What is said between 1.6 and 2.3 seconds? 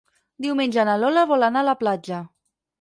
a la platja.